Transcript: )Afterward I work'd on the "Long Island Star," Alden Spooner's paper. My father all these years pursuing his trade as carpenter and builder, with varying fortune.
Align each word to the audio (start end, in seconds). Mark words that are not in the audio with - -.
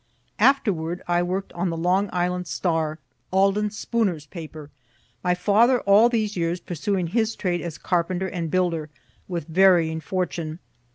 )Afterward 0.49 1.03
I 1.07 1.21
work'd 1.21 1.53
on 1.53 1.69
the 1.69 1.77
"Long 1.77 2.09
Island 2.11 2.47
Star," 2.47 2.97
Alden 3.31 3.69
Spooner's 3.69 4.25
paper. 4.25 4.71
My 5.23 5.35
father 5.35 5.81
all 5.81 6.09
these 6.09 6.35
years 6.35 6.59
pursuing 6.59 7.05
his 7.05 7.35
trade 7.35 7.61
as 7.61 7.77
carpenter 7.77 8.27
and 8.27 8.49
builder, 8.49 8.89
with 9.27 9.45
varying 9.45 10.01
fortune. 10.01 10.57